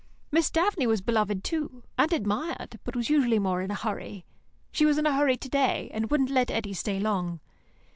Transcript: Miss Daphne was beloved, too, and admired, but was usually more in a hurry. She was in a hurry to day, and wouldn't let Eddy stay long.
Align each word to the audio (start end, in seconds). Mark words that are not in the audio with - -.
Miss 0.31 0.49
Daphne 0.49 0.87
was 0.87 0.99
beloved, 0.99 1.43
too, 1.43 1.83
and 1.95 2.11
admired, 2.11 2.79
but 2.83 2.95
was 2.95 3.11
usually 3.11 3.37
more 3.37 3.61
in 3.61 3.69
a 3.69 3.75
hurry. 3.75 4.25
She 4.71 4.83
was 4.83 4.97
in 4.97 5.05
a 5.05 5.13
hurry 5.15 5.37
to 5.37 5.47
day, 5.47 5.91
and 5.93 6.09
wouldn't 6.09 6.31
let 6.31 6.49
Eddy 6.49 6.73
stay 6.73 6.99
long. 6.99 7.39